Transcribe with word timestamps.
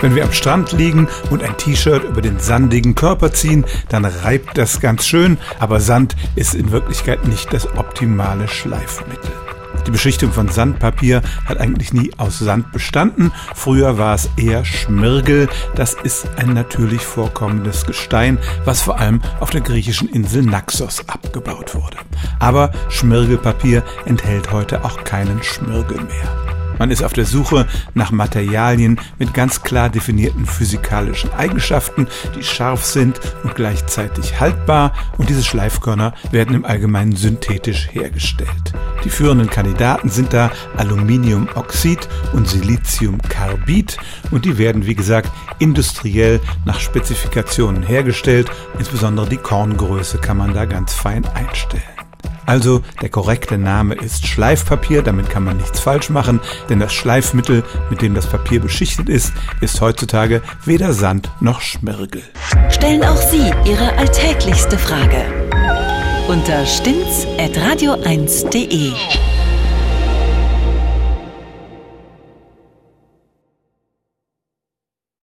Wenn 0.00 0.14
wir 0.14 0.24
am 0.24 0.32
Strand 0.32 0.72
liegen 0.72 1.08
und 1.30 1.42
ein 1.42 1.56
T-Shirt 1.56 2.04
über 2.04 2.20
den 2.20 2.38
sandigen 2.38 2.94
Körper 2.94 3.32
ziehen, 3.32 3.64
dann 3.88 4.04
reibt 4.04 4.58
das 4.58 4.80
ganz 4.80 5.06
schön, 5.06 5.38
aber 5.58 5.80
Sand 5.80 6.16
ist 6.34 6.54
in 6.54 6.70
Wirklichkeit 6.70 7.26
nicht 7.26 7.52
das 7.52 7.66
optimale 7.76 8.48
Schleifmittel. 8.48 9.32
Die 9.86 9.92
Beschichtung 9.92 10.32
von 10.32 10.48
Sandpapier 10.48 11.22
hat 11.44 11.58
eigentlich 11.58 11.92
nie 11.92 12.10
aus 12.16 12.40
Sand 12.40 12.72
bestanden. 12.72 13.30
Früher 13.54 13.98
war 13.98 14.16
es 14.16 14.28
eher 14.36 14.64
Schmirgel. 14.64 15.48
Das 15.76 15.94
ist 15.94 16.26
ein 16.36 16.54
natürlich 16.54 17.02
vorkommendes 17.02 17.86
Gestein, 17.86 18.38
was 18.64 18.82
vor 18.82 18.98
allem 18.98 19.20
auf 19.38 19.50
der 19.50 19.60
griechischen 19.60 20.08
Insel 20.08 20.42
Naxos 20.42 21.08
abgebaut 21.08 21.76
wurde. 21.76 21.98
Aber 22.40 22.72
Schmirgelpapier 22.88 23.84
enthält 24.06 24.50
heute 24.50 24.84
auch 24.84 25.04
keinen 25.04 25.42
Schmirgel 25.44 25.98
mehr. 25.98 26.55
Man 26.78 26.90
ist 26.90 27.02
auf 27.02 27.12
der 27.12 27.24
Suche 27.24 27.66
nach 27.94 28.10
Materialien 28.10 29.00
mit 29.18 29.34
ganz 29.34 29.62
klar 29.62 29.88
definierten 29.88 30.46
physikalischen 30.46 31.32
Eigenschaften, 31.32 32.06
die 32.36 32.42
scharf 32.42 32.84
sind 32.84 33.20
und 33.42 33.54
gleichzeitig 33.54 34.40
haltbar 34.40 34.92
und 35.18 35.28
diese 35.28 35.44
Schleifkörner 35.44 36.14
werden 36.30 36.54
im 36.54 36.64
Allgemeinen 36.64 37.16
synthetisch 37.16 37.88
hergestellt. 37.92 38.72
Die 39.04 39.10
führenden 39.10 39.48
Kandidaten 39.48 40.08
sind 40.08 40.32
da 40.32 40.50
Aluminiumoxid 40.76 42.08
und 42.32 42.48
Siliziumcarbid 42.48 43.96
und 44.30 44.44
die 44.44 44.58
werden 44.58 44.86
wie 44.86 44.94
gesagt 44.94 45.30
industriell 45.58 46.40
nach 46.64 46.80
Spezifikationen 46.80 47.82
hergestellt, 47.82 48.50
insbesondere 48.78 49.28
die 49.28 49.36
Korngröße 49.36 50.18
kann 50.18 50.36
man 50.36 50.54
da 50.54 50.64
ganz 50.64 50.92
fein 50.92 51.24
einstellen. 51.34 51.95
Also 52.46 52.82
der 53.02 53.08
korrekte 53.08 53.58
Name 53.58 53.94
ist 53.94 54.24
Schleifpapier, 54.26 55.02
damit 55.02 55.28
kann 55.28 55.42
man 55.44 55.56
nichts 55.56 55.80
falsch 55.80 56.10
machen, 56.10 56.38
denn 56.68 56.78
das 56.78 56.94
Schleifmittel, 56.94 57.64
mit 57.90 58.02
dem 58.02 58.14
das 58.14 58.28
Papier 58.28 58.60
beschichtet 58.60 59.08
ist, 59.08 59.32
ist 59.60 59.80
heutzutage 59.80 60.42
weder 60.64 60.92
Sand 60.92 61.30
noch 61.40 61.60
Schmirgel. 61.60 62.22
Stellen 62.70 63.02
auch 63.04 63.16
Sie 63.16 63.52
Ihre 63.64 63.98
alltäglichste 63.98 64.78
Frage 64.78 65.24
unter 66.28 66.64
stimmtz.radio1.de. 66.66 68.92